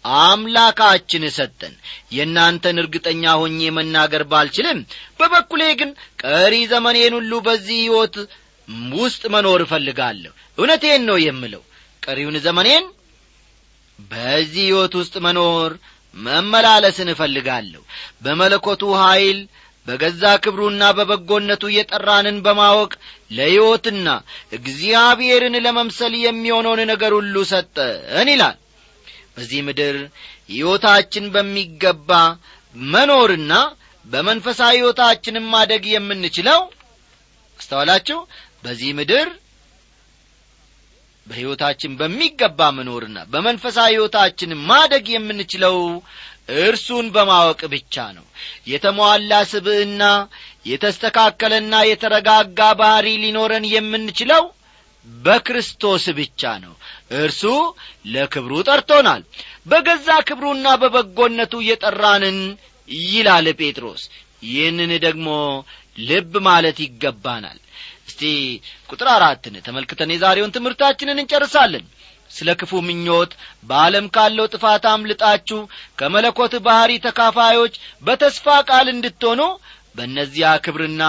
አምላካችን 0.04 1.24
ሰጠን። 1.36 1.74
የእናንተን 2.12 2.80
እርግጠኛ 2.82 3.24
ሆኜ 3.40 3.70
መናገር 3.76 4.22
ባልችልም 4.30 4.78
በበኩሌ 5.20 5.62
ግን 5.80 5.90
ቀሪ 6.24 6.54
ዘመኔን 6.72 7.14
ሁሉ 7.18 7.32
በዚህ 7.46 7.78
ሕይወት 7.82 8.16
ውስጥ 8.96 9.22
መኖር 9.34 9.60
እፈልጋለሁ። 9.64 10.32
እውነቴን 10.58 11.02
ነው 11.08 11.18
የምለው። 11.24 11.62
ቀሪውን 12.02 12.36
ዘመኔን 12.44 12.84
በዚህ 14.10 14.64
ሕይወት 14.66 14.92
ውስጥ 14.98 15.14
መኖር 15.24 15.70
መመላለስን 16.16 17.08
እፈልጋለሁ። 17.12 17.82
በመለኮቱ 18.24 18.82
ኀይል 19.00 19.40
በገዛ 19.86 20.22
ክብሩና 20.44 20.84
በበጎነቱ 20.96 21.64
የጠራንን 21.74 22.38
በማወቅ 22.46 22.90
ለሕይወትና 23.30 24.08
እግዚአብሔርን 24.58 25.54
ለመምሰል 25.66 26.14
የሚሆነውን 26.22 26.80
ነገር 26.92 27.12
ሁሉ 27.18 27.36
ሰጠን 27.52 28.28
ይላል 28.32 28.56
በዚህ 29.38 29.60
ምድር 29.66 29.96
ሕይወታችን 30.50 31.24
በሚገባ 31.34 32.10
መኖርና 32.74 33.52
በመንፈሳዊ 34.06 34.74
ሕይወታችንም 34.76 35.44
ማደግ 35.52 35.84
የምንችለው 35.92 36.60
አስተዋላችሁ? 37.58 38.18
በዚህ 38.64 38.90
ምድር 38.98 39.28
በሕይወታችን 41.26 41.92
በሚገባ 42.00 42.60
መኖርና 42.76 43.18
በመንፈሳዊ 43.32 43.90
ሕይወታችን 43.94 44.50
ማደግ 44.68 45.06
የምንችለው 45.14 45.76
እርሱን 46.60 47.06
በማወቅ 47.14 47.60
ብቻ 47.72 47.94
ነው። 48.16 48.24
የተሟላ 48.70 49.32
ስብዕና 49.50 50.02
የተስተካከለና 50.66 51.74
የተረጋጋ 51.88 52.60
ባሕሪ 52.80 53.08
ሊኖረን 53.24 53.66
የምንችለው 53.74 54.44
በክርስቶስ 55.22 56.04
ብቻ 56.18 56.42
ነው። 56.64 56.74
እርሱ 57.20 57.42
ለክብሩ 58.12 58.52
ጠርቶናል። 58.68 59.22
በገዛ 59.66 60.08
ክብሩና 60.28 60.66
በበጎነቱ 60.82 61.54
የጠራንን 61.68 62.38
ይላል 63.06 63.46
ጴጥሮስ። 63.60 64.02
ይህንን 64.46 64.92
ደግሞ 65.04 65.28
ልብ 66.08 66.32
ማለት 66.48 66.78
ይገባናል። 66.84 67.58
እስቲ 68.08 68.22
ቁጥር 68.90 69.08
አራትን 69.14 69.54
ተመልክተን 69.66 70.12
የዛሬውን 70.14 70.54
ትምህርታችንን 70.56 71.22
እንጨርሳለን። 71.22 71.86
ስለ 72.30 72.48
ክፉ 72.60 72.72
ምኞት 72.86 73.30
በዓለም 73.68 74.06
ካለው 74.14 74.46
ጥፋት 74.54 74.84
አምልጣችሁ 74.90 75.60
ከመለኮት 75.98 76.54
ባሕሪ 76.66 76.92
ተካፋዮች 77.06 77.74
በተስፋ 78.04 78.56
ቃል 78.70 78.86
እንድትሆኑ 78.92 79.40
በእነዚያ 79.96 80.48
ክብርና 80.64 81.02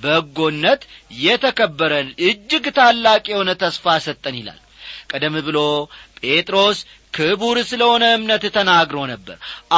በጎነት 0.00 0.82
የተከበረ 1.20 1.92
እጅግ 2.26 2.64
ታላቅ 2.78 3.22
የሆነ 3.32 3.50
ተስፋ 3.62 3.94
ሰጠን 4.06 4.36
ይላል። 4.40 4.60
ቀደም 5.10 5.36
ብሎ 5.46 5.58
ጴጥሮስ 6.20 6.78
ክቡር 7.14 7.56
ስለሆነ 7.70 8.04
እምነት 8.18 8.44
ተናግሮ 8.54 8.98
ነበር። 9.10 9.36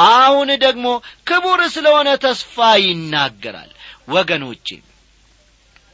አሁን 0.09 0.49
ደግሞ 0.61 0.85
ክቡር 1.29 1.61
ስለሆነ 1.75 2.09
ተስፋ 2.25 2.55
ይናገራል። 2.83 3.71
ወገኖቼ 4.09 4.67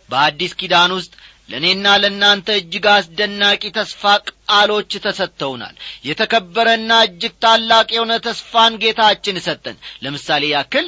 በአዲስ 0.10 0.54
ኪዳን 0.60 0.92
ውስጥ 0.98 1.12
ለእኔና 1.50 1.88
ለእናንተ 2.02 2.48
እጅግ 2.60 2.86
አስደናቂ 2.92 3.64
ተስፋ 3.78 4.04
ቃሎች 4.50 4.92
ተሰጥተውናል። 5.06 5.76
የተከበረና 6.08 6.92
እጅግ 7.08 7.34
ታላቅ 7.44 7.88
የሆነ 7.96 8.14
ተስፋን 8.28 8.74
ጌታችን 8.84 9.38
ሰጠን። 9.48 9.76
ለምሳሌ 10.04 10.44
ያክል 10.54 10.86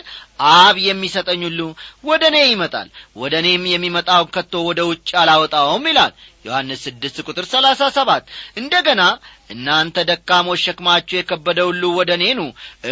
አብ 0.51 0.75
የሚሰጠኝ 0.86 1.41
ሁሉ 1.47 1.62
ወደ 2.03 2.23
እኔ 2.32 2.38
ይመጣል 2.45 2.88
ወደ 3.15 3.34
እኔም 3.41 3.65
የሚመጣው 3.71 4.23
ከቶ 4.36 4.63
ወደ 4.69 4.82
ውጭ 4.89 5.10
አላወጣውም 5.21 5.86
ይላል 5.89 6.13
ዮሐንስ 6.45 6.82
ስድስት 6.86 7.17
ቁጥር 7.27 7.45
ሰላሳ 7.51 7.82
ሰባት። 7.97 8.23
እንደ 8.58 8.73
ገና 8.88 9.01
እናንተ 9.49 9.97
ደካሞች 10.10 10.63
ሸክማችሁ 10.65 11.15
የከበደ 11.17 11.60
ሁሉ 11.69 11.84
ወደ 11.99 12.12
እኔ 12.17 12.25
ኑ 12.34 12.41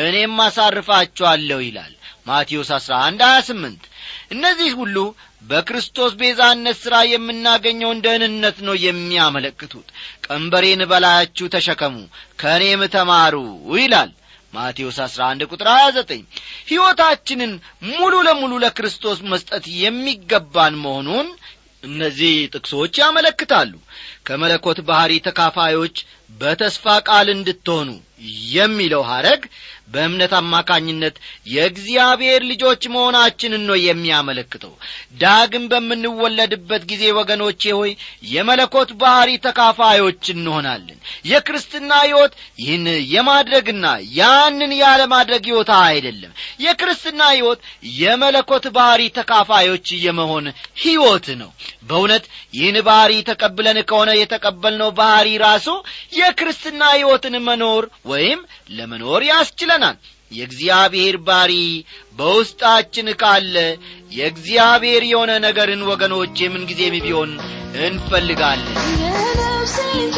እኔም 0.02 0.38
አሳርፋችኋለሁ 0.46 1.60
ይላል 1.66 1.92
ማቴዎስ 2.28 2.70
አሥራ 2.76 2.94
አንድ 3.08 3.22
ሀያ 3.28 3.38
ስምንት። 3.48 3.84
እነዚህ 4.32 4.72
ሁሉ 4.80 4.98
በክርስቶስ 5.44 6.12
ቤዛነት 6.20 6.78
ሥራ 6.82 6.96
የምናገኘውን 7.12 8.02
ደህንነት 8.06 8.58
ነው 8.68 8.76
የሚያመለክቱት። 8.84 9.88
ቀንበሬን 10.26 10.82
በላያችሁ 10.92 11.48
ተሸከሙ 11.56 11.96
ከእኔም 12.42 12.84
ተማሩ 12.96 13.36
ይላል 13.78 14.12
ማቴዎስ 14.54 14.98
11 15.04 15.48
ቁጥር 15.52 15.68
29 15.74 16.24
ሕይወታችንን 16.72 17.52
ሙሉ 17.92 18.14
ለሙሉ 18.28 18.54
ለክርስቶስ 18.64 19.20
መስጠት 19.32 19.66
የሚገባን 19.82 20.76
መሆኑን 20.84 21.28
እነዚህ 21.84 22.34
ጥቅሶች 22.54 22.94
ያመለክታሉ። 23.02 23.72
ከመለኮት 24.28 24.80
ባሕሪ 24.88 25.14
ተካፋዮች 25.28 25.96
በተስፋ 26.40 26.86
ቃል 27.08 27.28
እንድትሆኑ 27.36 27.90
የሚለው 28.56 29.04
ሐረግ 29.10 29.42
በእምነት 29.88 30.34
አማካኝነት 30.38 31.16
የእግዚአብሔር 31.56 32.42
ልጆች 32.52 32.84
መሆናችንን 32.94 33.64
ነው 33.70 33.78
የሚያመለክተው። 33.82 34.74
ዳግም 35.22 35.66
በምንወለድበት 35.72 36.84
ጊዜ 36.92 37.04
ወገኖቼ 37.18 37.72
ሆይ 37.78 37.92
የመለኮት 38.32 38.92
ባሕሪ 39.02 39.32
ተካፋዮች 39.46 40.24
እንሆናለን። 40.34 41.00
የክርስትና 41.32 41.92
ሕይወት 42.04 42.34
ይህን 42.60 42.86
የማድረግና 43.14 43.86
ያንን 44.20 44.74
ያለማድረግ 44.80 45.44
ሕይወት 45.50 45.72
አይደለም። 45.82 46.34
የክርስትና 46.66 47.22
ሕይወት 47.34 47.60
የመለኮት 48.00 48.66
ባሕሪ 48.76 49.04
ተካፋዮች 49.18 49.88
የመሆን 50.06 50.48
ሕይወት 50.84 51.28
ነው። 51.42 51.52
በእውነት 51.84 52.26
ይህን 52.54 52.80
ባሕሪ 52.88 53.14
ተቀብለን 53.30 53.78
ከሆነ 53.90 54.12
የተቀበልነው 54.18 54.90
ባሕሪ 54.98 55.30
ራሱ 55.44 55.68
የክርስትና 56.20 56.82
ሕይወትን 56.96 57.36
መኖር 57.46 57.84
ወይም 58.08 58.40
ለመኖር 58.78 59.22
ያስችለናል 59.84 59.98
የእግዚአብሔር 60.32 61.16
ባሪ 61.28 61.54
በውስጣችን 62.18 63.08
ካለ 63.22 63.56
የእግዚአብሔር 64.12 65.04
የሆነ 65.10 65.32
ነገርን 65.46 65.82
ወገኖቼ 65.90 66.50
ምንጊዜም 66.54 66.96
ቢሆን 66.98 67.32
እንፈልጋለን። 67.82 68.78
የነፍሴን 69.04 70.14